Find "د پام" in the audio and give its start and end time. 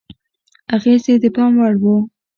1.23-1.51